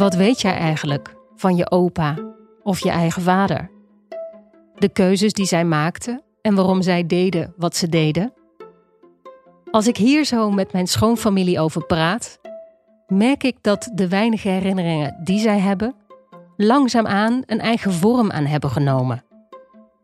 [0.00, 2.16] Wat weet jij eigenlijk van je opa
[2.62, 3.70] of je eigen vader?
[4.74, 8.32] De keuzes die zij maakten en waarom zij deden wat ze deden?
[9.70, 12.38] Als ik hier zo met mijn schoonfamilie over praat,
[13.06, 15.94] merk ik dat de weinige herinneringen die zij hebben,
[16.56, 19.24] langzaamaan een eigen vorm aan hebben genomen.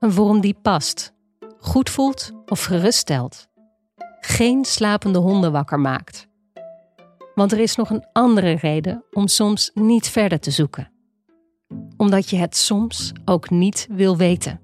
[0.01, 1.13] Een vorm die past,
[1.59, 3.49] goed voelt of geruststelt.
[4.21, 6.29] Geen slapende honden wakker maakt.
[7.37, 10.91] Want er is nog een andere reden om soms niet verder te zoeken.
[11.97, 14.61] Omdat je het soms ook niet wil weten.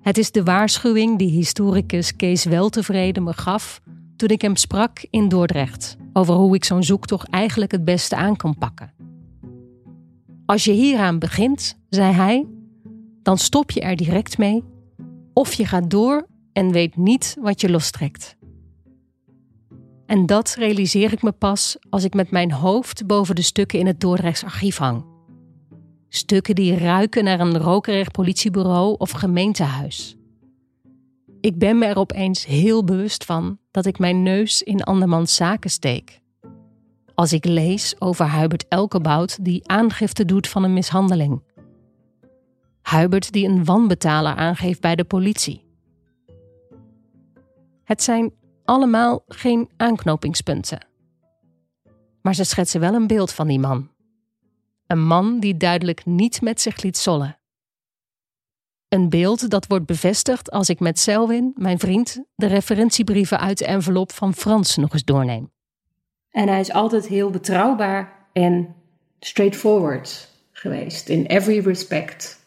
[0.00, 3.80] Het is de waarschuwing die historicus Kees Weltevreden me gaf
[4.16, 8.36] toen ik hem sprak in Dordrecht over hoe ik zo'n zoektocht eigenlijk het beste aan
[8.36, 8.92] kan pakken.
[10.46, 12.46] Als je hieraan begint, zei hij,
[13.22, 14.64] dan stop je er direct mee
[15.32, 18.36] of je gaat door en weet niet wat je lostrekt.
[20.06, 23.86] En dat realiseer ik me pas als ik met mijn hoofd boven de stukken in
[23.86, 25.04] het Dordrechts archief hang.
[26.08, 30.16] Stukken die ruiken naar een rokerig politiebureau of gemeentehuis.
[31.40, 35.70] Ik ben me er opeens heel bewust van dat ik mijn neus in andermans zaken
[35.70, 36.20] steek.
[37.14, 41.42] Als ik lees over Hubert Elkebout die aangifte doet van een mishandeling.
[42.82, 45.64] Hubert die een wanbetaler aangeeft bij de politie.
[47.84, 48.32] Het zijn
[48.64, 50.86] allemaal geen aanknopingspunten.
[52.22, 53.90] Maar ze schetsen wel een beeld van die man.
[54.86, 57.38] Een man die duidelijk niet met zich liet zollen.
[58.88, 63.66] Een beeld dat wordt bevestigd als ik met Selwyn, mijn vriend, de referentiebrieven uit de
[63.66, 65.52] envelop van Frans nog eens doorneem.
[66.30, 68.74] En hij is altijd heel betrouwbaar en
[69.20, 71.08] straightforward geweest.
[71.08, 72.43] In every respect.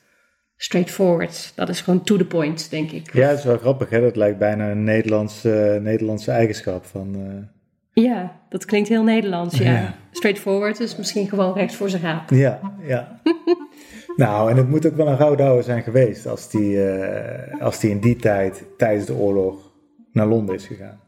[0.58, 1.52] Straightforward.
[1.56, 3.14] Dat is gewoon to the point, denk ik.
[3.14, 4.02] Ja, het is wel grappig, hè?
[4.02, 7.16] Dat lijkt bijna een Nederlandse, Nederlandse eigenschap van...
[7.18, 8.04] Uh...
[8.04, 9.72] Ja, dat klinkt heel Nederlands, ja.
[9.72, 9.96] ja.
[10.12, 12.30] Straightforward is misschien gewoon rechts voor zijn raap.
[12.30, 13.22] Ja, ja.
[14.16, 17.90] nou, en het moet ook wel een rouwdouwer zijn geweest als die, uh, als die
[17.90, 19.72] in die tijd, tijdens de oorlog,
[20.12, 21.00] naar Londen is gegaan.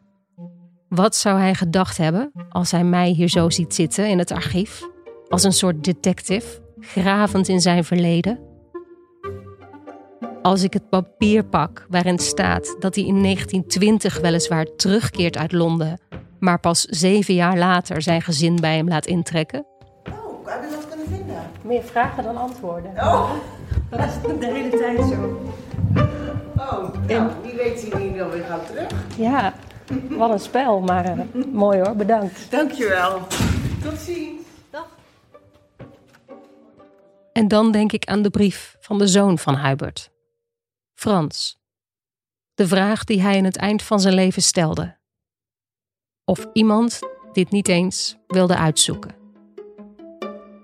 [0.87, 4.81] Wat zou hij gedacht hebben als hij mij hier zo ziet zitten in het archief?
[5.27, 8.48] Als een soort detective, gravend in zijn verleden?
[10.41, 15.99] Als ik het papier pak waarin staat dat hij in 1920 weliswaar terugkeert uit Londen,
[16.39, 19.65] maar pas zeven jaar later zijn gezin bij hem laat intrekken?
[20.09, 21.35] Oh, heb je dat kunnen vinden?
[21.61, 22.91] Meer vragen dan antwoorden.
[22.91, 23.31] Oh,
[23.89, 25.41] dat is de hele tijd zo.
[26.57, 28.87] Oh, nou, wie weet zien die dan weer gaan terug.
[29.17, 29.53] Ja,
[30.09, 32.51] wat een spel, maar uh, mooi hoor, bedankt.
[32.51, 33.19] Dankjewel.
[33.83, 34.41] Tot ziens.
[34.69, 34.87] Dag.
[37.33, 40.09] En dan denk ik aan de brief van de zoon van Hubert,
[40.99, 41.59] Frans.
[42.53, 44.97] De vraag die hij in het eind van zijn leven stelde.
[46.25, 46.99] Of iemand
[47.33, 49.15] dit niet eens wilde uitzoeken.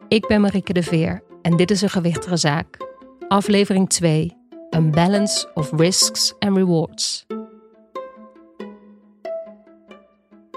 [0.07, 2.78] Ik ben Marieke de Veer en dit is een gewichtige zaak.
[3.28, 4.38] Aflevering 2.
[4.69, 7.25] Een balance of risks and rewards.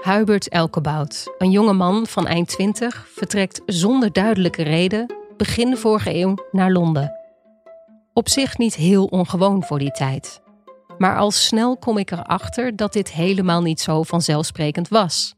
[0.01, 6.35] Hubert Elkebout, een jonge man van eind 20, vertrekt zonder duidelijke reden begin vorige eeuw
[6.51, 7.18] naar Londen.
[8.13, 10.41] Op zich niet heel ongewoon voor die tijd.
[10.97, 15.35] Maar al snel kom ik erachter dat dit helemaal niet zo vanzelfsprekend was.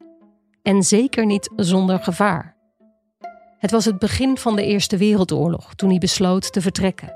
[0.62, 2.56] En zeker niet zonder gevaar.
[3.58, 7.14] Het was het begin van de Eerste Wereldoorlog toen hij besloot te vertrekken.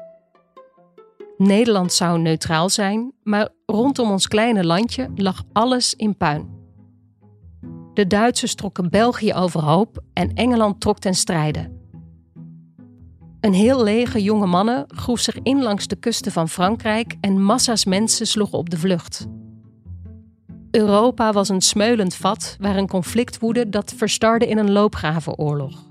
[1.38, 6.64] Nederland zou neutraal zijn, maar rondom ons kleine landje lag alles in puin.
[7.94, 11.72] De Duitsers trokken België overhoop en Engeland trok ten strijde.
[13.46, 17.86] Een heel leger jonge mannen groef zich in langs de kusten van Frankrijk en massa's
[17.86, 19.28] mensen sloegen op de vlucht.
[20.72, 25.86] Europa was een smeulend vat waar een conflict woedde dat verstarde in een loopgravenoorlog.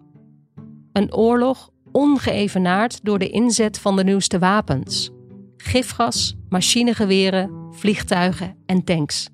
[0.92, 5.10] Een oorlog ongeëvenaard door de inzet van de nieuwste wapens:
[5.56, 9.28] gifgas, machinegeweren, vliegtuigen en tanks.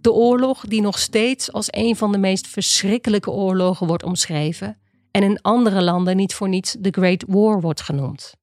[0.00, 4.78] De oorlog die nog steeds als een van de meest verschrikkelijke oorlogen wordt omschreven
[5.10, 8.34] en in andere landen niet voor niets de Great War wordt genoemd.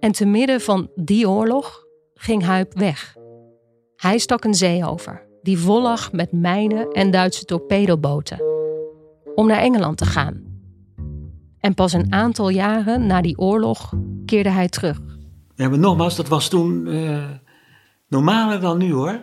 [0.00, 1.84] En te midden van die oorlog
[2.14, 3.16] ging Huip weg.
[3.96, 8.42] Hij stak een zee over, die vol lag met mijnen en Duitse torpedoboten,
[9.34, 10.42] om naar Engeland te gaan.
[11.58, 13.92] En pas een aantal jaren na die oorlog
[14.26, 15.00] keerde hij terug.
[15.54, 17.30] Ja, maar nogmaals, dat was toen uh,
[18.08, 19.20] normaler dan nu hoor.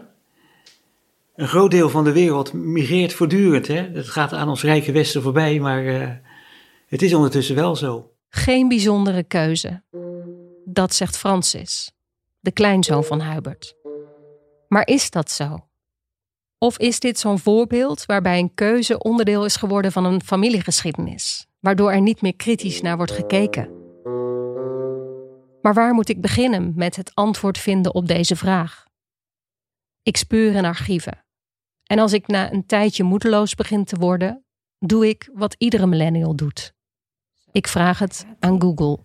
[1.36, 3.68] Een groot deel van de wereld migreert voortdurend.
[3.68, 3.90] Hè?
[3.94, 6.10] Het gaat aan ons rijke Westen voorbij, maar uh,
[6.88, 8.12] het is ondertussen wel zo.
[8.30, 9.84] Geen bijzondere keuze.
[10.66, 11.92] Dat zegt Francis,
[12.40, 13.76] de kleinzoon van Hubert.
[14.68, 15.66] Maar is dat zo?
[16.58, 21.92] Of is dit zo'n voorbeeld waarbij een keuze onderdeel is geworden van een familiegeschiedenis, waardoor
[21.92, 23.70] er niet meer kritisch naar wordt gekeken?
[25.62, 28.90] Maar waar moet ik beginnen met het antwoord vinden op deze vraag?
[30.04, 31.26] Ik speur in archieven.
[31.84, 34.46] En als ik na een tijdje moedeloos begin te worden,
[34.80, 36.74] doe ik wat iedere millennial doet.
[37.52, 39.00] Ik vraag het aan Google.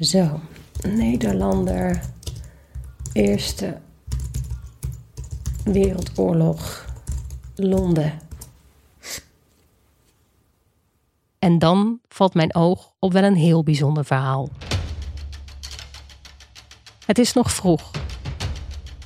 [0.00, 0.40] Zo,
[0.88, 2.00] Nederlander,
[3.12, 3.78] Eerste
[5.64, 6.86] Wereldoorlog,
[7.54, 8.20] Londen.
[11.38, 14.48] En dan valt mijn oog op wel een heel bijzonder verhaal.
[17.06, 18.01] Het is nog vroeg.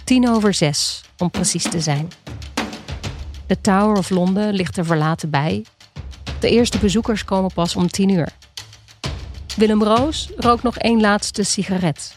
[0.06, 2.08] Tien over zes, om precies te zijn.
[3.46, 5.64] De Tower of Londen ligt er verlaten bij.
[6.40, 8.28] De eerste bezoekers komen pas om tien uur.
[9.56, 12.16] Willem Roos rookt nog één laatste sigaret.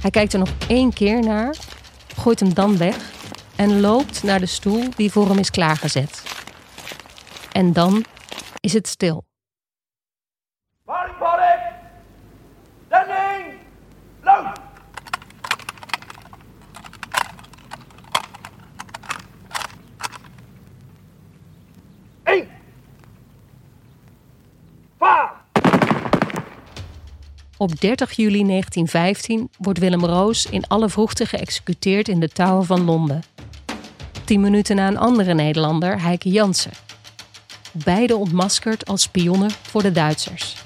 [0.00, 1.56] Hij kijkt er nog één keer naar,
[2.16, 2.96] gooit hem dan weg
[3.56, 6.22] en loopt naar de stoel die voor hem is klaargezet.
[7.52, 8.04] En dan
[8.60, 9.25] is het stil.
[27.58, 32.84] Op 30 juli 1915 wordt Willem Roos in alle vroegte geëxecuteerd in de Tower van
[32.84, 33.22] Londen.
[34.24, 36.72] Tien minuten na een andere Nederlander, Heike Jansen.
[37.72, 40.56] Beide ontmaskerd als spionnen voor de Duitsers.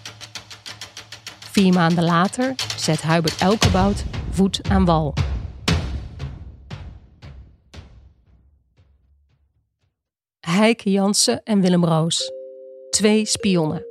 [1.39, 5.15] Vier maanden later zet Hubert Elkebout voet aan wal.
[10.41, 12.33] Heike Jansen en Willem Roos.
[12.91, 13.90] Twee spionnen.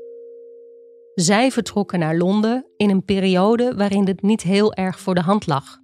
[1.20, 5.48] Zij vertrokken naar Londen in een periode waarin het niet heel erg voor de hand
[5.48, 5.80] lag.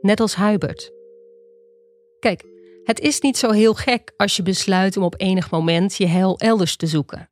[0.00, 0.92] Net als Hubert.
[2.18, 2.44] Kijk,
[2.84, 6.38] het is niet zo heel gek als je besluit om op enig moment je heil
[6.38, 7.30] elders te zoeken.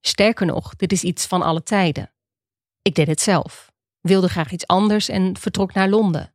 [0.00, 2.12] Sterker nog, dit is iets van alle tijden.
[2.82, 6.34] Ik deed het zelf, wilde graag iets anders en vertrok naar Londen.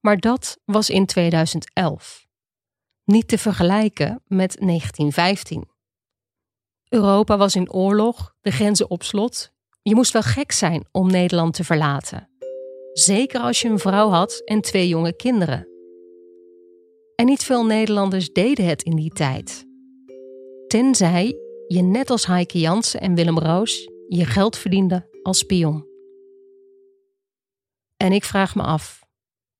[0.00, 2.26] Maar dat was in 2011.
[3.04, 5.74] Niet te vergelijken met 1915.
[6.88, 9.52] Europa was in oorlog, de grenzen op slot.
[9.82, 12.28] Je moest wel gek zijn om Nederland te verlaten.
[12.92, 15.68] Zeker als je een vrouw had en twee jonge kinderen.
[17.14, 19.64] En niet veel Nederlanders deden het in die tijd.
[20.66, 21.36] Tenzij
[21.66, 25.86] je net als Heike Jansen en Willem Roos je geld verdiende als spion.
[27.96, 29.04] En ik vraag me af,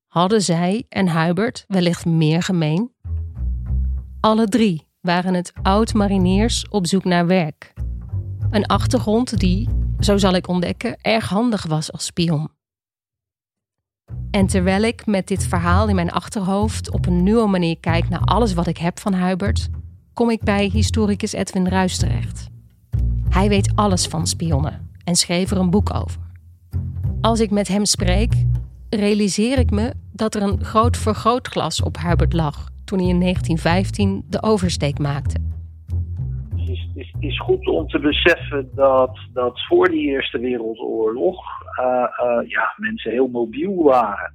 [0.06, 2.94] hadden zij en Hubert wellicht meer gemeen?
[4.20, 7.72] Alle drie waren het oud-mariniers op zoek naar werk.
[8.50, 9.68] Een achtergrond die,
[10.00, 12.48] zo zal ik ontdekken, erg handig was als spion.
[14.30, 18.20] En terwijl ik met dit verhaal in mijn achterhoofd op een nieuwe manier kijk naar
[18.20, 19.68] alles wat ik heb van Hubert,
[20.12, 22.46] kom ik bij historicus Edwin Ruis terecht.
[23.28, 26.20] Hij weet alles van spionnen en schreef er een boek over.
[27.20, 28.32] Als ik met hem spreek,
[28.90, 34.24] realiseer ik me dat er een groot vergrootglas op Hubert lag toen hij in 1915
[34.28, 35.38] de oversteek maakte.
[36.56, 41.44] Het is, is, is goed om te beseffen dat, dat voor de Eerste Wereldoorlog
[41.80, 44.34] uh, uh, ja, mensen heel mobiel waren.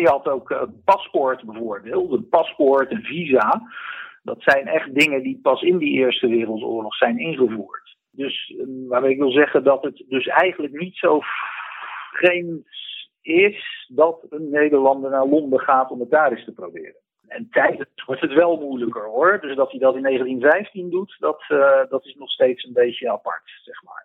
[0.00, 3.62] Je had ook uh, paspoort bijvoorbeeld, een paspoort, een visa.
[4.22, 7.96] Dat zijn echt dingen die pas in die Eerste Wereldoorlog zijn ingevoerd.
[8.10, 8.54] Dus
[8.88, 11.20] waar ik wil zeggen dat het dus eigenlijk niet zo
[12.12, 12.66] vreemd
[13.22, 16.96] is dat een Nederlander naar Londen gaat om het daar eens te proberen.
[17.28, 19.38] En tijdens wordt het wel moeilijker hoor.
[19.40, 23.10] Dus dat hij dat in 1915 doet, dat, uh, dat is nog steeds een beetje
[23.10, 24.04] apart, zeg maar.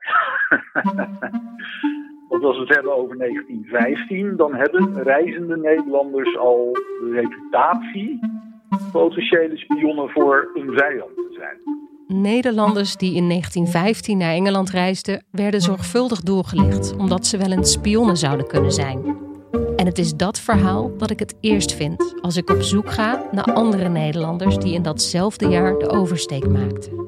[2.30, 8.20] Want als we het hebben over 1915, dan hebben reizende Nederlanders al de reputatie
[8.92, 11.82] potentiële spionnen voor een vijand te zijn.
[12.22, 18.18] Nederlanders die in 1915 naar Engeland reisden, werden zorgvuldig doorgelicht omdat ze wel eens spionnen
[18.18, 19.23] zouden kunnen zijn.
[19.84, 23.24] En het is dat verhaal dat ik het eerst vind als ik op zoek ga
[23.32, 27.08] naar andere Nederlanders die in datzelfde jaar de oversteek maakten.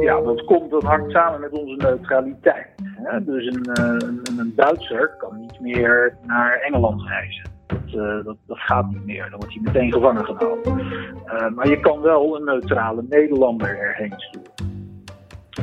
[0.00, 2.66] Ja, dat, komt, dat hangt samen met onze neutraliteit.
[2.82, 3.24] Hè?
[3.24, 7.50] Dus een, een, een, Duitser kan niet meer naar Engeland reizen.
[7.66, 10.78] Dat, uh, dat, dat, gaat niet meer, dan wordt hij meteen gevangen genomen.
[11.26, 14.74] Uh, maar je kan wel een neutrale Nederlander erheen sturen.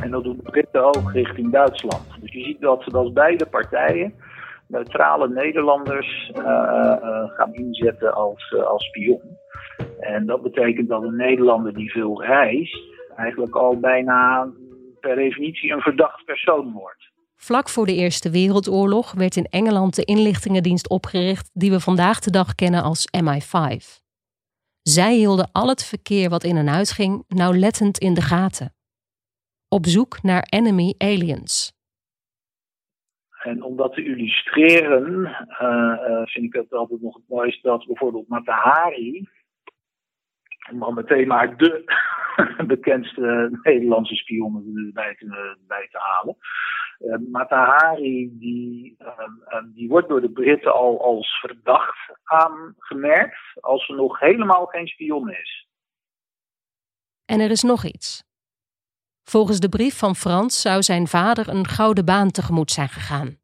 [0.00, 2.04] En dat doen de Britten ook richting Duitsland.
[2.20, 4.14] Dus je ziet dat, dat beide partijen
[4.66, 9.38] neutrale Nederlanders uh, uh, gaan inzetten als, uh, als spion.
[10.00, 12.78] En dat betekent dat een Nederlander die veel reist,
[13.16, 14.48] eigenlijk al bijna
[15.00, 17.12] per definitie een verdacht persoon wordt.
[17.36, 22.30] Vlak voor de Eerste Wereldoorlog werd in Engeland de inlichtingendienst opgericht die we vandaag de
[22.30, 24.02] dag kennen als MI5.
[24.82, 28.74] Zij hielden al het verkeer wat in en uit ging nauwlettend in de gaten.
[29.68, 31.73] Op zoek naar enemy aliens.
[33.44, 35.20] En om dat te illustreren,
[35.62, 39.28] uh, vind ik het altijd nog het mooiste dat bijvoorbeeld Matahari,
[40.72, 41.84] om dan meteen maar de
[42.66, 46.36] bekendste Nederlandse spion erbij te, bij te halen.
[46.98, 53.92] Uh, Matahari, die, uh, die wordt door de Britten al als verdacht aangemerkt als ze
[53.92, 55.68] nog helemaal geen spion is.
[57.24, 58.24] En er is nog iets.
[59.24, 63.38] Volgens de brief van Frans zou zijn vader een gouden baan tegemoet zijn gegaan.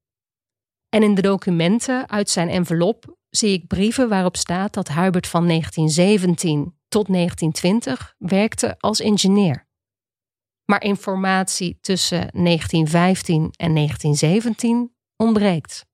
[0.88, 5.46] En in de documenten uit zijn envelop zie ik brieven waarop staat dat Hubert van
[5.46, 9.68] 1917 tot 1920 werkte als ingenieur.
[10.64, 15.88] Maar informatie tussen 1915 en 1917 ontbreekt.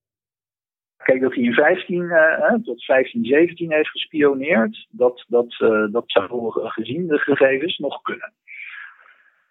[0.97, 6.05] Kijk, dat hij in 15 uh, tot 15, 17 heeft gespioneerd, dat, dat, uh, dat
[6.07, 8.33] zou gezien de gegevens nog kunnen.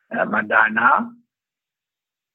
[0.09, 1.15] Uh, maar daarna,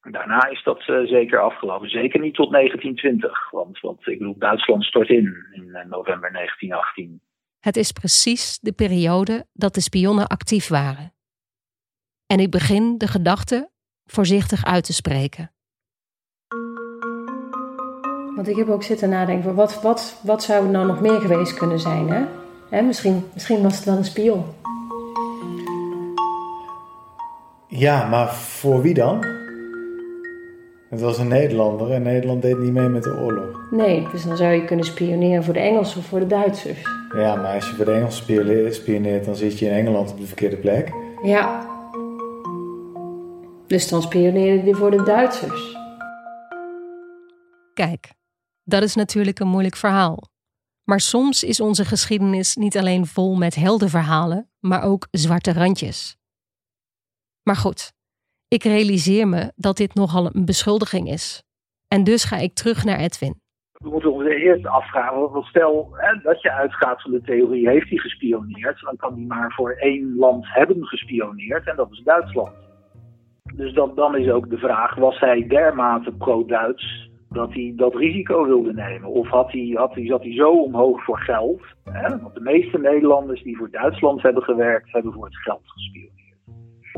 [0.00, 1.90] daarna is dat uh, zeker afgelopen.
[1.90, 7.20] Zeker niet tot 1920, want, want ik bedoel, Duitsland stort in in november 1918.
[7.60, 11.12] Het is precies de periode dat de spionnen actief waren.
[12.26, 13.70] En ik begin de gedachte
[14.04, 15.52] voorzichtig uit te spreken.
[18.34, 21.58] Want ik heb ook zitten nadenken: wat, wat, wat zou het nou nog meer geweest
[21.58, 22.08] kunnen zijn?
[22.08, 22.24] Hè?
[22.70, 24.44] Hè, misschien, misschien was het wel een spion.
[27.70, 29.24] Ja, maar voor wie dan?
[30.88, 33.70] Het was een Nederlander en Nederland deed niet mee met de oorlog.
[33.70, 36.82] Nee, dus dan zou je kunnen spioneren voor de Engelsen of voor de Duitsers.
[37.14, 40.26] Ja, maar als je voor de Engelsen spioneert, dan zit je in Engeland op de
[40.26, 40.92] verkeerde plek.
[41.22, 41.68] Ja.
[43.66, 45.76] Dus dan spioneerde hij voor de Duitsers.
[47.74, 48.12] Kijk,
[48.64, 50.22] dat is natuurlijk een moeilijk verhaal.
[50.84, 56.19] Maar soms is onze geschiedenis niet alleen vol met heldenverhalen, maar ook zwarte randjes.
[57.42, 57.92] Maar goed,
[58.48, 61.42] ik realiseer me dat dit nogal een beschuldiging is.
[61.88, 63.40] En dus ga ik terug naar Edwin.
[63.72, 67.88] We moeten ons eerst afvragen, want stel hè, dat je uitgaat van de theorie, heeft
[67.88, 72.52] hij gespioneerd, dan kan hij maar voor één land hebben gespioneerd en dat is Duitsland.
[73.54, 78.72] Dus dan is ook de vraag, was hij dermate pro-Duits dat hij dat risico wilde
[78.72, 79.08] nemen?
[79.08, 81.62] Of had hij, had hij, zat hij zo omhoog voor geld?
[81.84, 82.18] Hè?
[82.18, 86.19] Want de meeste Nederlanders die voor Duitsland hebben gewerkt, hebben voor het geld gespioneerd.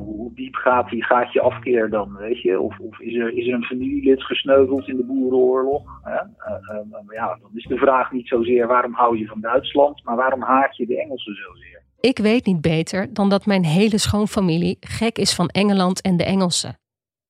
[0.04, 2.61] Hoe diep gaat, die, gaat je afkeer dan, weet je?
[2.61, 5.82] Of, of is, er, is er een familielid gesneuveld in de boerenoorlog?
[6.02, 6.14] Hè?
[6.14, 10.16] Uh, uh, ja, dan is de vraag niet zozeer waarom hou je van Duitsland, maar
[10.16, 11.82] waarom haat je de Engelsen zozeer?
[12.00, 16.25] Ik weet niet beter dan dat mijn hele schoonfamilie gek is van Engeland en de
[16.25, 16.78] Engelsen.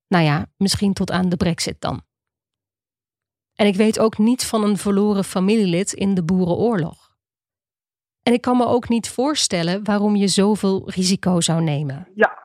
[0.09, 2.01] Nou ja, misschien tot aan de brexit dan.
[3.55, 7.11] En ik weet ook niet van een verloren familielid in de boerenoorlog.
[8.23, 12.09] En ik kan me ook niet voorstellen waarom je zoveel risico zou nemen.
[12.15, 12.42] Ja,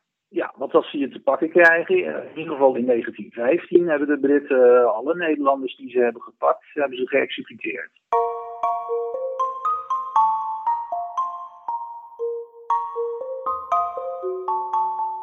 [0.74, 5.16] als ze je te pakken krijgen, in ieder geval in 1915 hebben de Britten alle
[5.16, 7.92] Nederlanders die ze hebben gepakt, hebben ze geëxecuteerd.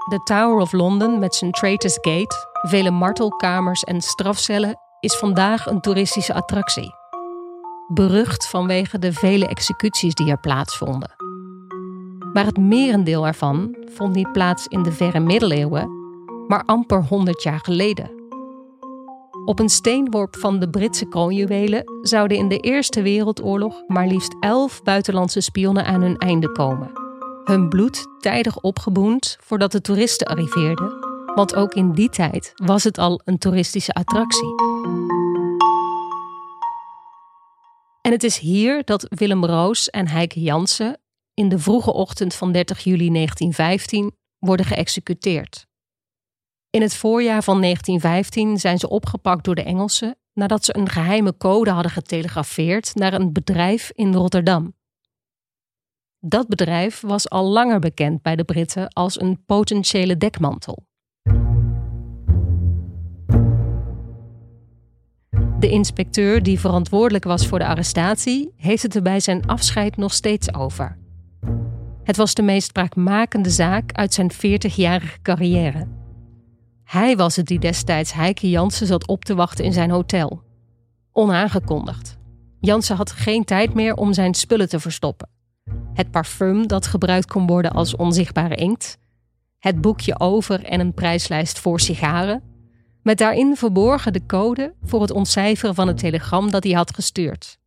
[0.09, 5.81] De Tower of London met zijn Traitors Gate, vele martelkamers en strafcellen is vandaag een
[5.81, 6.95] toeristische attractie.
[7.89, 11.34] Berucht vanwege de vele executies die er plaatsvonden.
[12.35, 15.91] Maar het merendeel ervan vond niet plaats in de verre middeleeuwen,
[16.47, 18.11] maar amper 100 jaar geleden.
[19.45, 24.83] Op een steenworp van de Britse kroonjuwelen zouden in de Eerste Wereldoorlog maar liefst elf
[24.83, 26.91] buitenlandse spionnen aan hun einde komen.
[27.45, 30.93] Hun bloed tijdig opgeboend voordat de toeristen arriveerden,
[31.35, 34.55] want ook in die tijd was het al een toeristische attractie.
[38.01, 40.99] En het is hier dat Willem Roos en Heike Jansen
[41.35, 45.67] in de vroege ochtend van 30 juli 1915 worden geëxecuteerd.
[46.71, 51.37] In het voorjaar van 1915 zijn ze opgepakt door de Engelsen nadat ze een geheime
[51.37, 54.75] code hadden getelegrafeerd naar een bedrijf in Rotterdam.
[56.19, 60.87] Dat bedrijf was al langer bekend bij de Britten als een potentiële dekmantel.
[65.59, 70.13] De inspecteur die verantwoordelijk was voor de arrestatie heeft het er bij zijn afscheid nog
[70.13, 71.04] steeds over.
[72.05, 75.87] Het was de meest spraakmakende zaak uit zijn 40-jarige carrière.
[76.85, 80.43] Hij was het die destijds Heike Jansen zat op te wachten in zijn hotel.
[81.13, 82.19] Onaangekondigd.
[82.61, 85.29] Jansen had geen tijd meer om zijn spullen te verstoppen.
[85.95, 88.99] Het parfum dat gebruikt kon worden als onzichtbare inkt.
[89.59, 92.43] Het boekje over en een prijslijst voor sigaren.
[93.03, 97.59] Met daarin verborgen de code voor het ontcijferen van het telegram dat hij had gestuurd.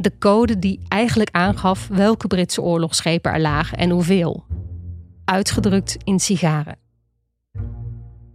[0.00, 4.44] De code die eigenlijk aangaf welke Britse oorlogsschepen er lagen en hoeveel.
[5.24, 6.76] Uitgedrukt in sigaren.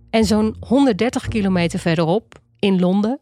[0.09, 3.19] En zo'n 130 kilometer verderop, in Londen,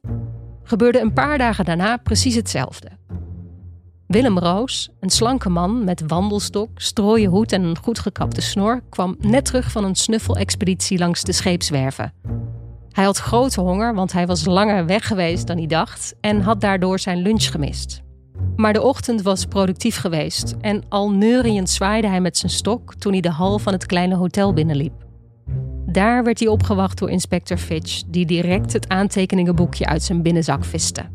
[0.64, 2.88] gebeurde een paar dagen daarna precies hetzelfde.
[4.08, 9.16] Willem Roos, een slanke man met wandelstok, strooien hoed en een goed gekapte snor, kwam
[9.20, 12.14] net terug van een snuffelexpeditie langs de scheepswerven.
[12.92, 16.62] Hij had grote honger, want hij was langer weg geweest dan hij dacht en had
[16.62, 18.02] daardoor zijn lunch gemist.
[18.56, 23.12] Maar de ochtend was productief geweest en al neuriënd zwaaide hij met zijn stok toen
[23.12, 25.06] hij de hal van het kleine hotel binnenliep.
[25.86, 31.10] Daar werd hij opgewacht door inspecteur Fitch, die direct het aantekeningenboekje uit zijn binnenzak viste.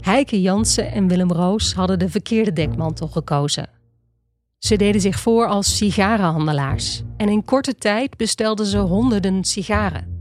[0.00, 3.68] Heike Jansen en Willem Roos hadden de verkeerde dekmantel gekozen.
[4.58, 10.18] Ze deden zich voor als sigarenhandelaars en in korte tijd bestelden ze honderden sigaren.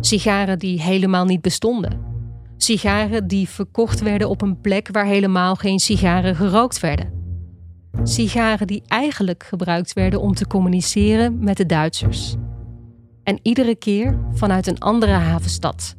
[0.00, 2.15] Sigaren die helemaal niet bestonden.
[2.56, 7.14] Sigaren die verkocht werden op een plek waar helemaal geen sigaren gerookt werden.
[8.02, 12.36] Sigaren die eigenlijk gebruikt werden om te communiceren met de Duitsers.
[13.24, 15.96] En iedere keer vanuit een andere havenstad.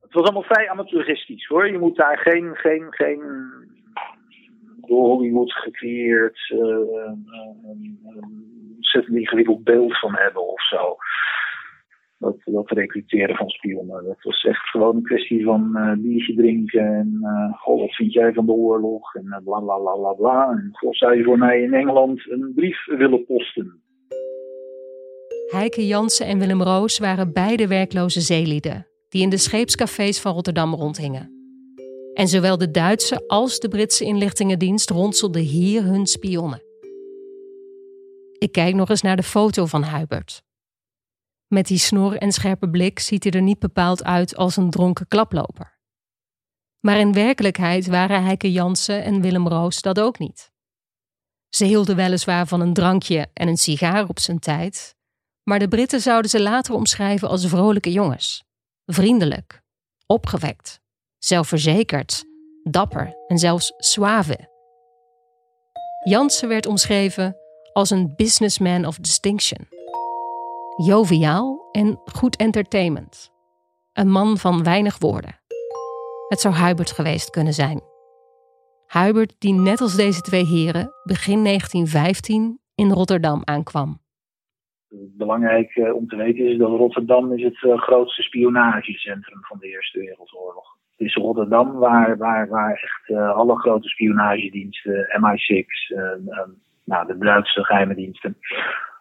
[0.00, 1.70] Het was allemaal vrij amateuristisch hoor.
[1.70, 3.20] Je moet daar geen, geen, geen
[4.86, 6.58] door Hollywood gecreëerd uh,
[8.96, 10.96] ontzettend ingewikkeld beeld van hebben of zo.
[12.18, 14.04] Dat, dat recruteren van spionnen.
[14.04, 17.18] Dat was echt gewoon een kwestie van uh, biertje drinken en
[17.58, 20.50] goh, wat vind jij van de oorlog en uh, bla bla bla bla.
[20.50, 23.80] En goh, zou je voor mij in Engeland een brief willen posten?
[25.46, 30.74] Heike Jansen en Willem Roos waren beide werkloze zeelieden die in de scheepscafés van Rotterdam
[30.74, 31.30] rondhingen.
[32.14, 36.65] En zowel de Duitse als de Britse inlichtingendienst ronselden hier hun spionnen.
[38.38, 40.42] Ik kijk nog eens naar de foto van Hubert.
[41.46, 45.08] Met die snor en scherpe blik ziet hij er niet bepaald uit als een dronken
[45.08, 45.78] klaploper.
[46.80, 50.50] Maar in werkelijkheid waren Heike Jansen en Willem Roos dat ook niet.
[51.48, 54.96] Ze hielden weliswaar van een drankje en een sigaar op zijn tijd,
[55.42, 58.44] maar de Britten zouden ze later omschrijven als vrolijke jongens.
[58.84, 59.62] Vriendelijk,
[60.06, 60.80] opgewekt,
[61.18, 62.24] zelfverzekerd,
[62.62, 64.54] dapper en zelfs suave.
[66.04, 67.36] Jansen werd omschreven
[67.76, 69.66] als een businessman of distinction.
[70.86, 73.32] Joviaal en goed entertainment.
[73.92, 75.34] Een man van weinig woorden.
[76.28, 77.80] Het zou Hubert geweest kunnen zijn.
[78.86, 83.98] Hubert die net als deze twee heren begin 1915 in Rotterdam aankwam.
[85.16, 89.66] Belangrijk uh, om te weten is dat Rotterdam is het uh, grootste spionagecentrum van de
[89.66, 90.76] Eerste Wereldoorlog.
[90.96, 95.66] Het is Rotterdam waar, waar, waar echt uh, alle grote spionagediensten, MI6,
[96.86, 98.36] nou, de Duitse geheime diensten,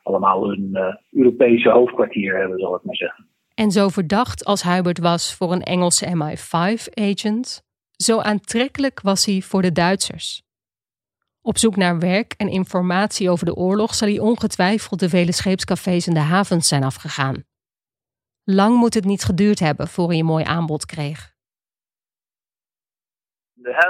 [0.04, 0.78] allemaal hun
[1.12, 3.28] Europese hoofdkwartier hebben, zal ik maar zeggen.
[3.54, 9.62] En zo verdacht als Hubert was voor een Engelse MI5-agent, zo aantrekkelijk was hij voor
[9.62, 10.44] de Duitsers.
[11.42, 16.08] Op zoek naar werk en informatie over de oorlog zal hij ongetwijfeld de vele scheepscafés
[16.08, 17.44] en de havens zijn afgegaan.
[18.44, 21.35] Lang moet het niet geduurd hebben voor hij een mooi aanbod kreeg.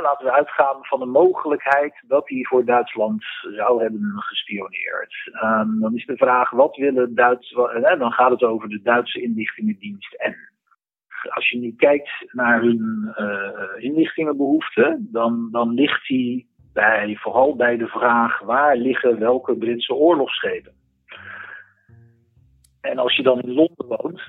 [0.02, 5.14] Laten we uitgaan van de mogelijkheid dat hij voor Duitsland zou hebben gespioneerd.
[5.44, 7.50] Um, dan is de vraag, wat willen Duits...
[7.98, 10.36] Dan gaat het over de Duitse inlichtingendienst en
[11.30, 17.78] als je nu kijkt naar hun uh, inlichtingenbehoeften, dan, dan ligt die bij, vooral bij
[17.78, 20.74] de vraag waar liggen welke Britse oorlogsschepen.
[22.82, 24.22] En als je dan in Londen woont,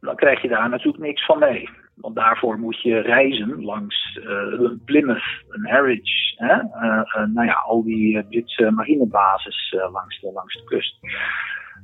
[0.00, 1.68] dan krijg je daar natuurlijk niks van mee.
[1.94, 6.40] Want daarvoor moet je reizen langs uh, Plymouth, een Harwich?
[6.40, 10.98] Uh, uh, nou ja, al die Britse marinebases langs, de, langs de kust.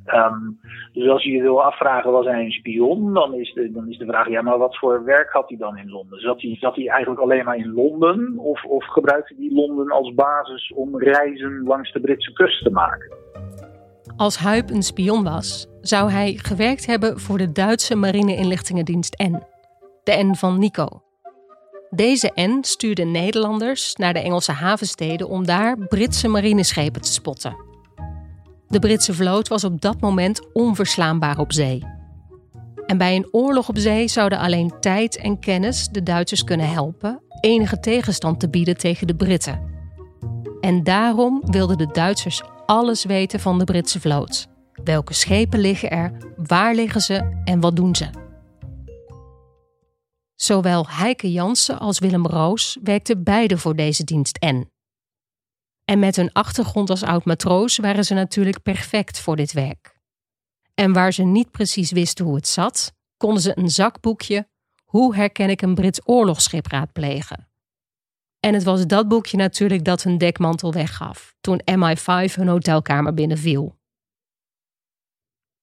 [0.06, 0.60] Um,
[0.92, 3.14] dus als je je wil afvragen, was hij een spion?
[3.14, 5.76] Dan is, de, dan is de vraag, ja, maar wat voor werk had hij dan
[5.76, 6.20] in Londen?
[6.20, 8.38] Zat hij, hij eigenlijk alleen maar in Londen?
[8.38, 13.16] Of, of gebruikte hij Londen als basis om reizen langs de Britse kust te maken?
[14.16, 19.42] Als Huip een spion was, zou hij gewerkt hebben voor de Duitse marine-inlichtingendienst N.
[20.04, 21.02] De N van Nico.
[21.90, 27.56] Deze N stuurde Nederlanders naar de Engelse havensteden om daar Britse marineschepen te spotten.
[28.68, 31.86] De Britse vloot was op dat moment onverslaanbaar op zee.
[32.86, 37.22] En bij een oorlog op zee zouden alleen tijd en kennis de Duitsers kunnen helpen
[37.40, 39.72] enige tegenstand te bieden tegen de Britten.
[40.60, 44.46] En daarom wilden de Duitsers alles weten van de Britse vloot.
[44.84, 48.10] Welke schepen liggen er, waar liggen ze en wat doen ze?
[50.34, 54.70] Zowel Heike Jansen als Willem Roos werkten beide voor deze dienst N.
[55.84, 59.98] En met hun achtergrond als oud-matroos waren ze natuurlijk perfect voor dit werk.
[60.74, 64.48] En waar ze niet precies wisten hoe het zat, konden ze een zakboekje
[64.84, 67.48] Hoe herken ik een Brits oorlogsschip raadplegen.
[68.44, 73.78] En het was dat boekje natuurlijk dat hun dekmantel weggaf toen MI5 hun hotelkamer binnenviel.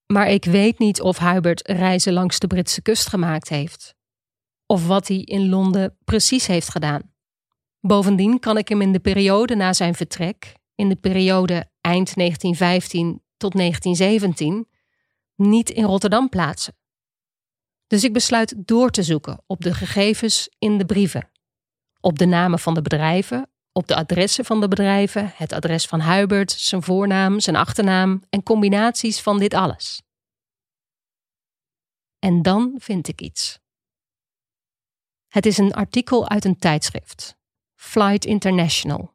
[0.06, 3.96] Maar ik weet niet of Hubert reizen langs de Britse kust gemaakt heeft.
[4.66, 7.14] Of wat hij in Londen precies heeft gedaan.
[7.80, 13.24] Bovendien kan ik hem in de periode na zijn vertrek, in de periode eind 1915
[13.38, 14.68] tot 1917,
[15.36, 16.76] niet in Rotterdam plaatsen.
[17.88, 21.31] Dus ik besluit door te zoeken op de gegevens in de brieven.
[22.02, 26.02] Op de namen van de bedrijven, op de adressen van de bedrijven, het adres van
[26.02, 30.02] Hubert, zijn voornaam, zijn achternaam en combinaties van dit alles.
[32.20, 33.60] En dan vind ik iets.
[35.28, 37.38] Het is een artikel uit een tijdschrift,
[37.76, 39.14] Flight International,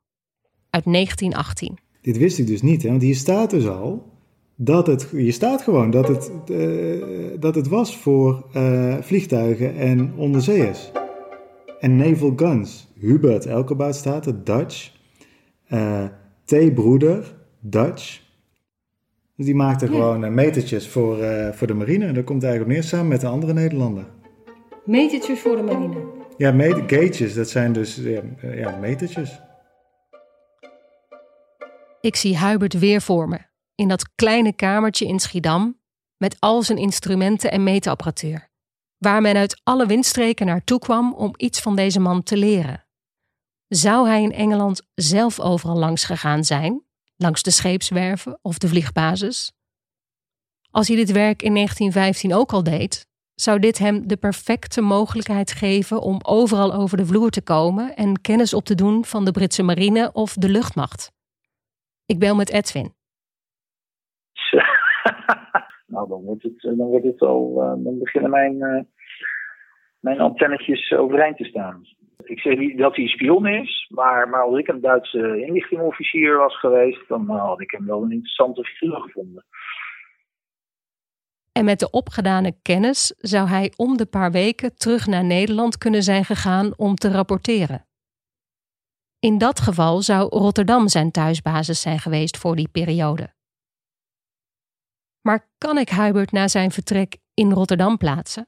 [0.71, 1.79] uit 1918.
[2.01, 2.89] Dit wist ik dus niet, hè?
[2.89, 4.15] want hier staat dus al
[4.55, 10.15] dat het, hier staat gewoon dat het, uh, dat het was voor uh, vliegtuigen en
[10.17, 10.91] onderzeeërs.
[11.79, 12.89] En naval guns.
[12.95, 14.93] Hubert Elkebout staat er, Dutch.
[15.69, 16.05] Uh,
[16.45, 16.75] T.
[16.75, 18.21] Broeder, Dutch.
[19.37, 22.07] Dus die maakte gewoon uh, metertjes voor, uh, voor de marine.
[22.07, 24.07] En dat komt eigenlijk op neer samen met een andere Nederlander.
[24.85, 26.07] Metertjes voor de marine?
[26.37, 29.41] Ja, meter, gauges, dat zijn dus ja, ja, metertjes.
[32.01, 33.39] Ik zie Hubert weer voor me.
[33.75, 35.79] In dat kleine kamertje in Schiedam.
[36.17, 38.49] Met al zijn instrumenten en meetapparatuur.
[38.99, 42.87] Waar men uit alle windstreken naartoe kwam om iets van deze man te leren.
[43.69, 46.85] Zou hij in Engeland zelf overal langs gegaan zijn?
[47.17, 49.53] Langs de scheepswerven of de vliegbasis?
[50.71, 55.53] Als hij dit werk in 1915 ook al deed, zou dit hem de perfecte mogelijkheid
[55.53, 59.31] geven om overal over de vloer te komen en kennis op te doen van de
[59.31, 61.13] Britse marine of de luchtmacht.
[62.07, 62.96] Ik bel met Edwin.
[65.97, 68.81] Nou, dan wordt het, dan wordt het al, dan beginnen mijn, uh,
[70.01, 71.83] mijn antennetjes overeind te staan.
[72.25, 76.59] Ik zeg niet dat hij spion is, maar, maar als ik een Duitse inlichtingofficier was
[76.59, 79.45] geweest, dan had ik hem wel een interessante figuur gevonden.
[81.53, 86.03] En met de opgedane kennis zou hij om de paar weken terug naar Nederland kunnen
[86.03, 87.87] zijn gegaan om te rapporteren.
[89.19, 93.36] In dat geval zou Rotterdam zijn thuisbasis zijn geweest voor die periode.
[95.27, 98.47] Maar kan ik Hubert na zijn vertrek in Rotterdam plaatsen?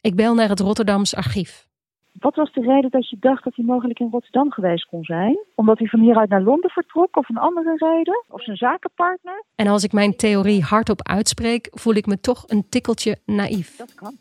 [0.00, 1.66] Ik bel naar het Rotterdams archief.
[2.12, 5.38] Wat was de reden dat je dacht dat hij mogelijk in Rotterdam geweest kon zijn?
[5.54, 8.24] Omdat hij van hieruit naar Londen vertrok of een andere reden?
[8.28, 9.44] Of zijn zakenpartner?
[9.54, 13.76] En als ik mijn theorie hardop uitspreek, voel ik me toch een tikkeltje naïef.
[13.76, 14.16] Dat kan.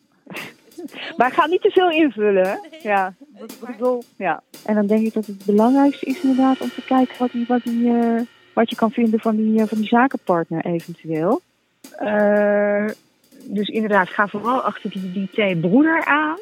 [1.18, 2.48] maar ik ga niet te veel invullen.
[2.48, 2.56] Hè?
[2.82, 4.44] Ja, dat bedoel, ja.
[4.66, 7.64] En dan denk ik dat het belangrijkste is inderdaad om te kijken wat, die, wat,
[7.64, 8.22] die, uh,
[8.58, 11.42] wat je kan vinden van die, uh, van die zakenpartner eventueel.
[12.02, 12.90] Uh,
[13.44, 16.38] dus inderdaad, ga vooral achter die, die T-broeder aan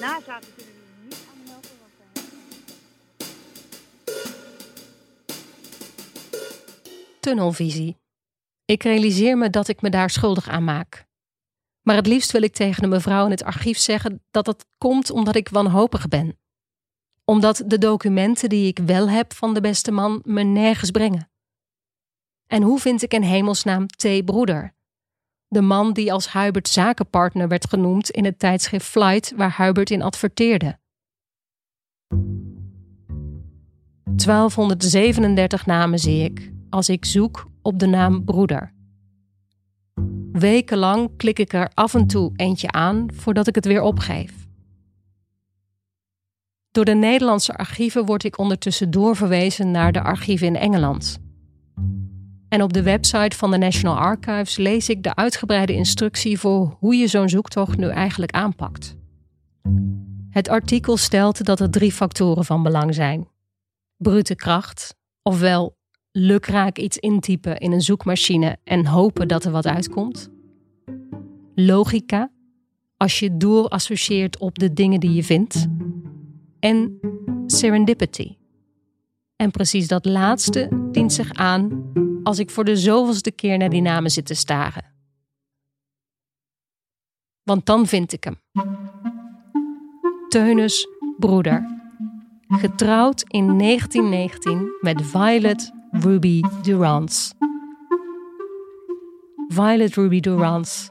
[0.00, 1.70] nazaten kunnen we niet aan helpen.
[1.80, 1.92] Want,
[7.20, 7.96] Tunnelvisie.
[8.64, 11.04] Ik realiseer me dat ik me daar schuldig aan maak.
[11.82, 15.10] Maar het liefst wil ik tegen de mevrouw in het archief zeggen dat dat komt
[15.10, 16.38] omdat ik wanhopig ben.
[17.24, 21.30] Omdat de documenten die ik wel heb van de beste man me nergens brengen.
[22.46, 24.24] En hoe vind ik in hemelsnaam T.
[24.24, 24.74] Broeder?
[25.54, 30.02] de man die als Hubert zakenpartner werd genoemd in het tijdschrift Flight waar Hubert in
[30.02, 30.78] adverteerde.
[34.04, 38.72] 1237 namen zie ik als ik zoek op de naam broeder.
[40.32, 44.43] Wekenlang klik ik er af en toe eentje aan voordat ik het weer opgeef.
[46.74, 51.18] Door de Nederlandse archieven word ik ondertussen doorverwezen naar de archieven in Engeland.
[52.48, 56.94] En op de website van de National Archives lees ik de uitgebreide instructie voor hoe
[56.94, 58.96] je zo'n zoektocht nu eigenlijk aanpakt.
[60.30, 63.28] Het artikel stelt dat er drie factoren van belang zijn:
[63.96, 65.76] brute kracht, ofwel
[66.12, 70.30] lukraak iets intypen in een zoekmachine en hopen dat er wat uitkomt.
[71.54, 72.30] Logica,
[72.96, 75.66] als je doel associeert op de dingen die je vindt.
[76.64, 76.98] En
[77.46, 78.36] serendipity.
[79.36, 83.82] En precies dat laatste dient zich aan als ik voor de zoveelste keer naar die
[83.82, 84.84] namen zit te staren.
[87.42, 88.36] Want dan vind ik hem.
[90.28, 91.66] Teunus broeder.
[92.48, 97.34] Getrouwd in 1919 met Violet Ruby Durance.
[99.48, 100.90] Violet Ruby Durance.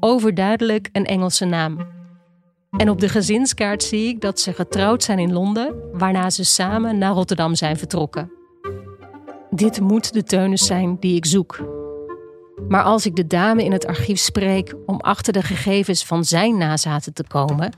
[0.00, 1.97] Overduidelijk een Engelse naam.
[2.70, 6.98] En op de gezinskaart zie ik dat ze getrouwd zijn in Londen, waarna ze samen
[6.98, 8.32] naar Rotterdam zijn vertrokken.
[9.50, 11.76] Dit moet de Teunis zijn die ik zoek.
[12.68, 16.56] Maar als ik de dame in het archief spreek om achter de gegevens van zijn
[16.56, 17.72] nazaten te komen,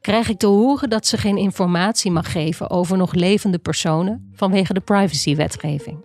[0.00, 4.74] krijg ik te horen dat ze geen informatie mag geven over nog levende personen vanwege
[4.74, 5.98] de privacywetgeving.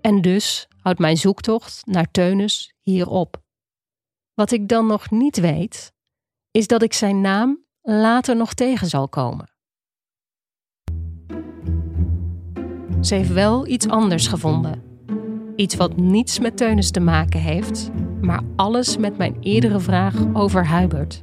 [0.00, 3.42] En dus houdt mijn zoektocht naar Teunus hier op.
[4.34, 5.92] Wat ik dan nog niet weet,
[6.56, 9.52] is dat ik zijn naam later nog tegen zal komen.
[13.00, 14.82] Ze heeft wel iets anders gevonden.
[15.56, 17.90] Iets wat niets met Teunus te maken heeft,
[18.20, 21.22] maar alles met mijn eerdere vraag over Hubert.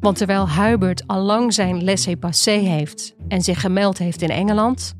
[0.00, 4.94] Want terwijl Hubert allang zijn laissez-passer heeft en zich gemeld heeft in Engeland,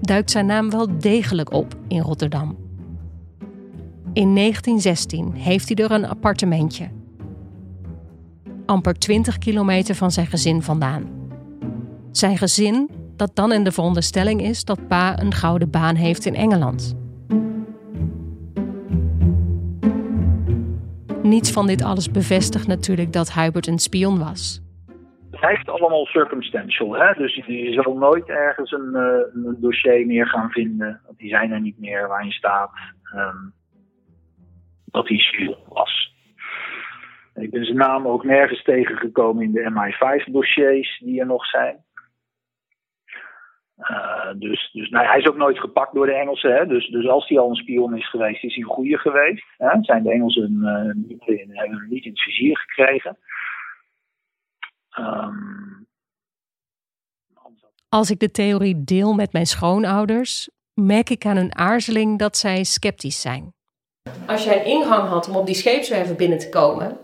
[0.00, 2.56] duikt zijn naam wel degelijk op in Rotterdam.
[4.12, 7.02] In 1916 heeft hij er een appartementje.
[8.66, 11.30] Amper 20 kilometer van zijn gezin vandaan.
[12.10, 16.34] Zijn gezin dat dan in de veronderstelling is dat pa een gouden baan heeft in
[16.34, 16.96] Engeland.
[21.22, 24.62] Niets van dit alles bevestigt natuurlijk dat Hubert een spion was.
[25.30, 26.92] Het blijft allemaal circumstantial.
[26.92, 27.12] Hè?
[27.14, 31.00] Dus je zal nooit ergens een, uh, een, dossier meer gaan vinden.
[31.16, 32.70] Die zijn er niet meer waarin staat
[33.14, 33.52] um,
[34.84, 36.13] dat hij spion was.
[37.34, 41.84] Ik ben zijn naam ook nergens tegengekomen in de MI5-dossiers die er nog zijn.
[43.78, 46.54] Uh, dus dus nou, hij is ook nooit gepakt door de Engelsen.
[46.54, 46.66] Hè?
[46.66, 49.44] Dus, dus als hij al een spion is geweest, is hij een goede geweest.
[49.56, 49.68] Hè?
[49.80, 53.18] Zijn de Engelsen uh, niet, in, hebben hem niet in het vizier gekregen.
[54.98, 55.86] Um,
[57.88, 62.64] als ik de theorie deel met mijn schoonouders, merk ik aan hun aarzeling dat zij
[62.64, 63.52] sceptisch zijn.
[64.26, 66.98] Als jij een ingang had om op die scheepswerven binnen te komen,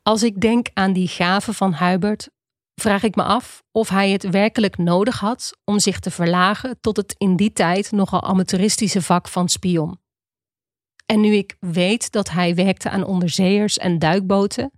[0.03, 2.31] Als ik denk aan die gave van Hubert,
[2.75, 6.97] vraag ik me af of hij het werkelijk nodig had om zich te verlagen tot
[6.97, 10.01] het in die tijd nogal amateuristische vak van spion.
[11.07, 14.71] En nu ik weet dat hij werkte aan onderzeeërs en duikboten,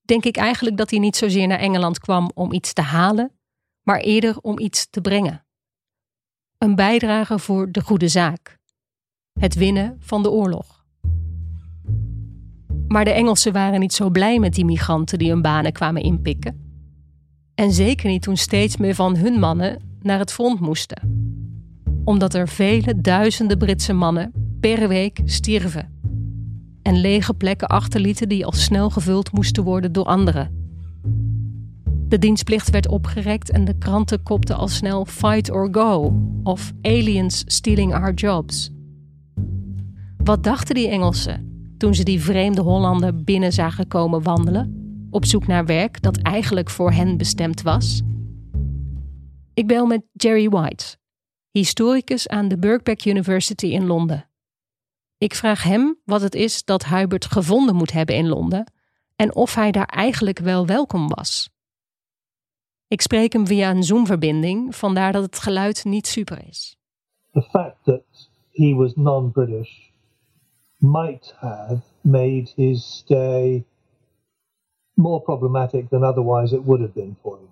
[0.00, 3.38] denk ik eigenlijk dat hij niet zozeer naar Engeland kwam om iets te halen,
[3.82, 5.46] maar eerder om iets te brengen.
[6.58, 8.58] Een bijdrage voor de goede zaak.
[9.40, 10.84] Het winnen van de oorlog.
[12.88, 16.63] Maar de Engelsen waren niet zo blij met die migranten die hun banen kwamen inpikken.
[17.54, 21.22] En zeker niet toen steeds meer van hun mannen naar het front moesten.
[22.04, 25.92] Omdat er vele duizenden Britse mannen per week stierven.
[26.82, 30.62] En lege plekken achterlieten die al snel gevuld moesten worden door anderen.
[32.08, 37.44] De dienstplicht werd opgerekt en de kranten kopten al snel Fight or Go of Aliens
[37.46, 38.70] Stealing Our Jobs.
[40.16, 44.83] Wat dachten die Engelsen toen ze die vreemde Hollander binnen zagen komen wandelen,
[45.14, 48.02] op zoek naar werk dat eigenlijk voor hen bestemd was?
[49.54, 50.96] Ik bel met Jerry White,
[51.50, 54.28] historicus aan de Birkbeck University in Londen.
[55.18, 58.72] Ik vraag hem wat het is dat Hubert gevonden moet hebben in Londen
[59.16, 61.50] en of hij daar eigenlijk wel welkom was.
[62.88, 66.76] Ik spreek hem via een Zoom-verbinding, vandaar dat het geluid niet super is.
[67.32, 69.88] The fact that he was non-British
[70.78, 73.64] might have made his stay
[74.96, 77.48] more problematic than otherwise it would have been for him.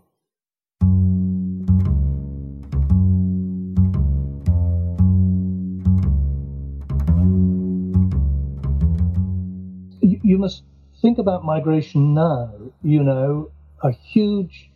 [10.32, 10.62] you must
[11.02, 12.54] think about migration now.
[12.82, 13.50] You know,
[13.82, 14.70] a huge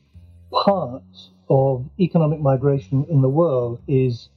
[0.52, 1.02] part
[1.48, 4.28] of economic migration in the world is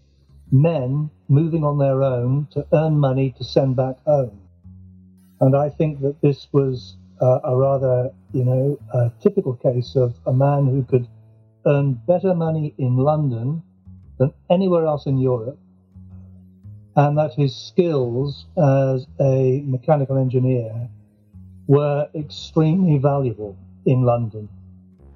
[0.51, 4.39] men moving on their own to earn money to send back home.
[5.41, 10.15] And I think that this was uh, a rather, you know, a typical case of
[10.25, 11.07] a man who could
[11.65, 13.61] earn better money in London
[14.17, 15.59] than anywhere else in Europe,
[16.95, 20.89] and that his skills as a mechanical engineer
[21.67, 23.55] were extremely valuable
[23.85, 24.49] in London.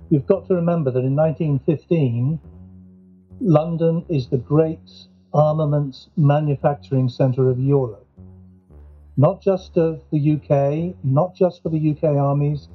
[0.09, 2.39] you've got to remember that in 1915,
[3.41, 4.89] London is the great
[5.33, 8.02] armaments manufacturing centre of Europe.
[9.15, 12.67] Not just of the UK, not just for the UK armies,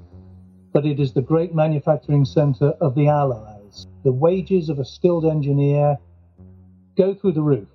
[0.73, 3.87] but it is the great manufacturing centre of the Allies.
[4.05, 5.97] The wages of a skilled engineer
[6.97, 7.69] go through the roof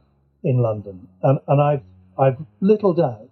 [0.43, 1.83] in London, and, and I've
[2.17, 3.29] I've little doubt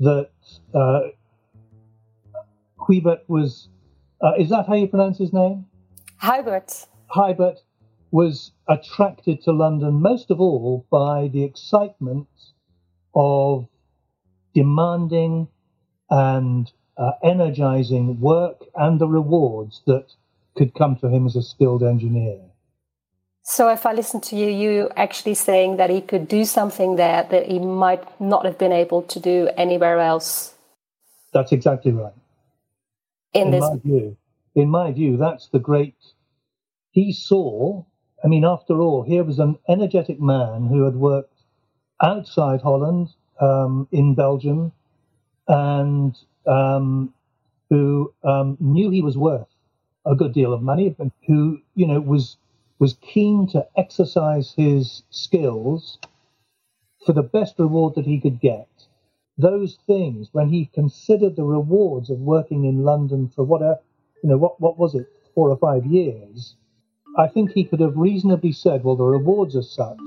[0.00, 0.30] that
[0.74, 1.00] uh,
[2.88, 3.68] Hubert was.
[4.20, 5.66] Uh, is that how you pronounce his name?
[6.20, 6.86] Hubert.
[7.12, 7.60] Hubert
[8.10, 12.28] was attracted to London most of all by the excitement
[13.14, 13.66] of
[14.54, 15.48] demanding
[16.10, 20.06] and uh, energizing work and the rewards that
[20.56, 22.38] could come to him as a skilled engineer.
[23.44, 27.26] So, if I listen to you, you actually saying that he could do something there
[27.30, 30.54] that he might not have been able to do anywhere else.
[31.32, 32.12] That's exactly right.
[33.32, 34.16] In, in this, my view,
[34.54, 35.96] in my view, that's the great.
[36.92, 37.84] He saw.
[38.24, 41.34] I mean, after all, here was an energetic man who had worked
[42.00, 43.08] outside Holland,
[43.40, 44.72] um, in Belgium,
[45.48, 46.16] and
[46.46, 47.12] um,
[47.70, 49.48] who um, knew he was worth
[50.04, 50.94] a good deal of money,
[51.26, 52.36] who you know was
[52.78, 55.98] was keen to exercise his skills
[57.06, 58.68] for the best reward that he could get.
[59.38, 63.78] Those things, when he considered the rewards of working in London for what, a,
[64.22, 66.56] you know, what, what was it, four or five years,
[67.16, 69.98] I think he could have reasonably said, well, the rewards are such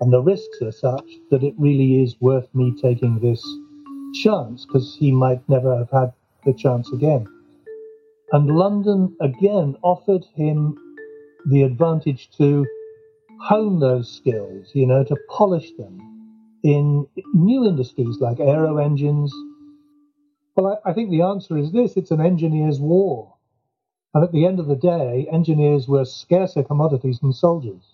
[0.00, 3.44] and the risks are such that it really is worth me taking this
[4.22, 6.12] chance because he might never have had
[6.44, 7.26] the chance again.
[8.32, 10.76] And London again offered him
[11.46, 12.66] the advantage to
[13.40, 15.98] hone those skills, you know, to polish them
[16.62, 19.34] in new industries like aero engines.
[20.56, 23.34] Well, I, I think the answer is this it's an engineer's war.
[24.14, 27.89] And at the end of the day, engineers were scarcer commodities than soldiers.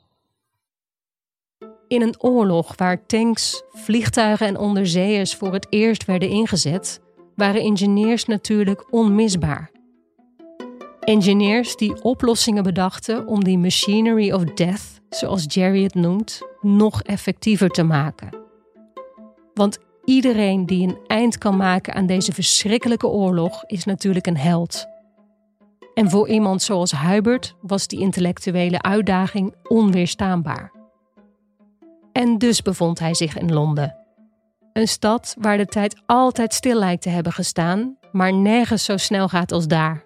[1.89, 7.01] In een oorlog waar tanks, vliegtuigen en onderzeeërs voor het eerst werden ingezet,
[7.35, 9.71] waren ingenieurs natuurlijk onmisbaar.
[11.01, 17.69] Engineers die oplossingen bedachten om die machinery of death, zoals Jerry het noemt, nog effectiever
[17.69, 18.29] te maken.
[19.55, 24.87] Want iedereen die een eind kan maken aan deze verschrikkelijke oorlog is natuurlijk een held.
[25.95, 30.76] En voor iemand zoals Hubert was die intellectuele uitdaging onweerstaanbaar.
[32.17, 33.97] En dus bevond hij zich in Londen.
[34.73, 39.29] Een stad waar de tijd altijd stil lijkt te hebben gestaan, maar nergens zo snel
[39.29, 40.05] gaat als daar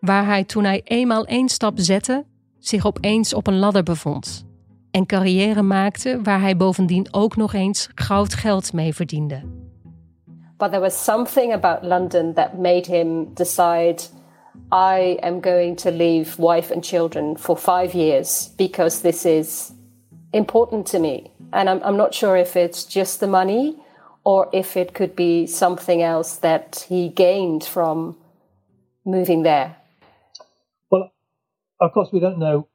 [0.00, 2.24] waar hij toen hij eenmaal één stap zette,
[2.58, 4.44] zich opeens op een ladder bevond
[4.90, 9.42] en carrière maakte waar hij bovendien ook nog eens goud geld mee verdiende.
[10.56, 13.96] But there was something about London that made him decide
[14.72, 19.70] I am going to leave wife and children for five years because this is
[20.32, 21.30] important to me.
[21.52, 23.76] And I'm, I'm not sure if it's just the money
[24.24, 28.16] or if it could be something else that he gained from
[29.04, 29.76] moving there
[30.90, 31.12] Well,
[31.80, 32.68] of course, we don't know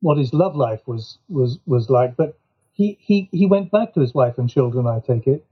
[0.00, 2.38] what his love life was was was like, but
[2.72, 4.86] he he he went back to his wife and children.
[4.86, 5.44] I take it.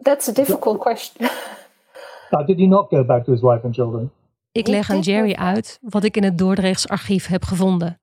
[0.00, 1.28] That's a difficult question.
[2.32, 4.10] uh, did he not go back to his wife and children?
[4.52, 8.00] Ik leg aan Jerry uit wat ik in het Dordrechts archief heb gevonden.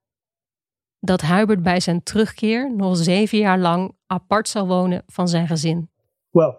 [1.06, 5.90] Dat Hubert bij zijn terugkeer nog zeven jaar lang apart zal wonen van zijn gezin.
[6.30, 6.54] Well,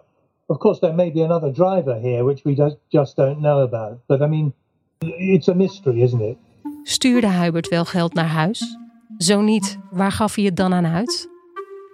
[0.45, 4.05] of course there may be another driver here which we just don't know about.
[4.05, 4.53] But I mean,
[4.99, 6.37] It's a mystery, isn't it?
[6.83, 8.77] Stuurde Hubert wel geld naar huis?
[9.17, 11.29] Zo niet, waar gaf hij het dan aan uit?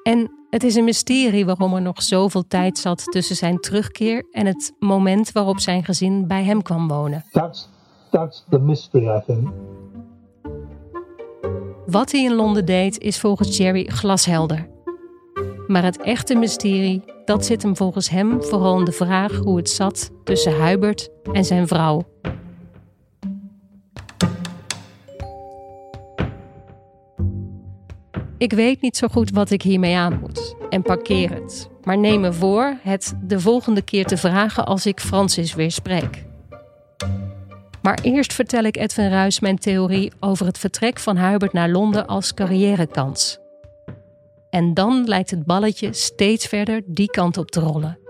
[0.04, 4.46] En het is een mysterie waarom er nog zoveel tijd zat tussen zijn terugkeer en
[4.46, 7.24] het moment waarop zijn gezin bij hem kwam wonen.
[7.32, 7.70] That's,
[8.10, 9.50] that's the mystery, I think.
[11.86, 14.68] Wat hij in Londen deed is volgens Jerry glashelder.
[15.68, 19.70] Maar het echte mysterie, dat zit hem volgens hem vooral in de vraag hoe het
[19.70, 22.04] zat tussen Hubert en zijn vrouw.
[28.38, 31.70] Ik weet niet zo goed wat ik hiermee aan moet en parkeer het.
[31.84, 36.26] Maar neem me voor het de volgende keer te vragen als ik Francis weer spreek.
[37.84, 42.08] Maar eerst vertel ik Edwin Ruis mijn theorie over het vertrek van Hubert naar Londen
[42.08, 43.40] als carrièrekans.
[44.50, 48.02] En dan lijkt het balletje steeds verder die kant op te rollen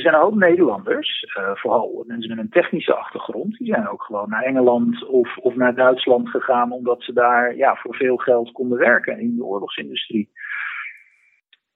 [0.00, 4.28] zijn een hoop Nederlanders, uh, vooral mensen met een technische achtergrond, die zijn ook gewoon
[4.28, 8.78] naar Engeland of, of naar Duitsland gegaan, omdat ze daar ja, voor veel geld konden
[8.78, 10.30] werken in de oorlogsindustrie.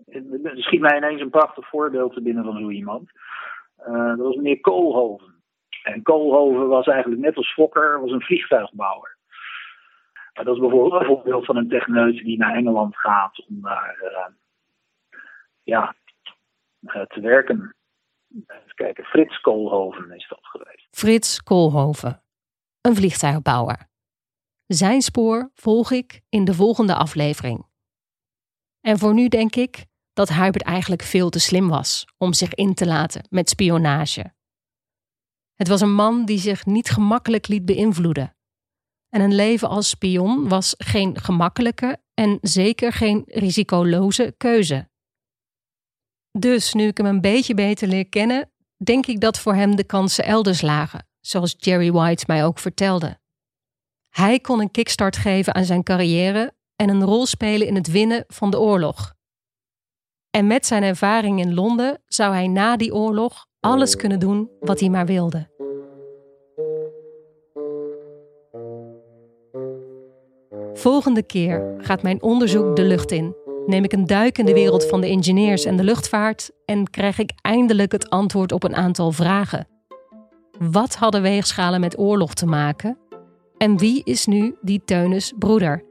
[0.06, 3.10] Er schiet mij ineens een prachtig voorbeeld te binnen van zo iemand.
[3.88, 5.42] Uh, dat was meneer Koolhoven.
[5.82, 9.16] En Koolhoven was eigenlijk net als Fokker was een vliegtuigbouwer.
[10.32, 14.34] Dat is bijvoorbeeld een voorbeeld van een techneut die naar Engeland gaat om daar uh,
[15.62, 15.94] ja,
[16.80, 17.76] uh, te werken.
[18.46, 20.86] Even kijken, Frits Koolhoven is dat geweest.
[20.90, 22.22] Frits Koolhoven,
[22.80, 23.88] een vliegtuigbouwer.
[24.66, 27.66] Zijn spoor volg ik in de volgende aflevering.
[28.80, 32.74] En voor nu denk ik dat Hubert eigenlijk veel te slim was om zich in
[32.74, 34.34] te laten met spionage.
[35.54, 38.36] Het was een man die zich niet gemakkelijk liet beïnvloeden.
[39.08, 44.88] En een leven als spion was geen gemakkelijke en zeker geen risicoloze keuze.
[46.38, 49.84] Dus nu ik hem een beetje beter leer kennen, denk ik dat voor hem de
[49.84, 53.18] kansen elders lagen, zoals Jerry White mij ook vertelde.
[54.08, 58.24] Hij kon een kickstart geven aan zijn carrière en een rol spelen in het winnen
[58.26, 59.14] van de oorlog.
[60.34, 64.80] En met zijn ervaring in Londen zou hij na die oorlog alles kunnen doen wat
[64.80, 65.48] hij maar wilde.
[70.72, 73.34] Volgende keer gaat mijn onderzoek de lucht in.
[73.66, 77.18] Neem ik een duik in de wereld van de ingenieurs en de luchtvaart en krijg
[77.18, 79.68] ik eindelijk het antwoord op een aantal vragen.
[80.58, 82.98] Wat hadden weegschalen met oorlog te maken?
[83.56, 85.84] En wie is nu die Teunis broeder?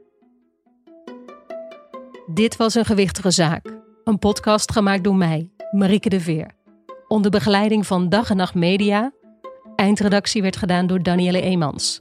[2.26, 3.73] Dit was een gewichtige zaak.
[4.04, 6.50] Een podcast gemaakt door mij, Marieke de Veer.
[7.08, 9.12] Onder begeleiding van Dag en Nacht Media.
[9.76, 11.98] Eindredactie werd gedaan door Danielle Eemans.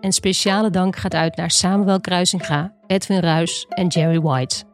[0.00, 4.64] En speciale dank gaat uit naar Samuel Kruisinga, Edwin Ruis en Jerry White.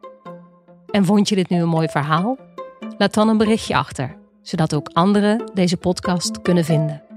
[0.91, 2.37] En vond je dit nu een mooi verhaal?
[2.97, 7.08] Laat dan een berichtje achter, zodat ook anderen deze podcast kunnen vinden.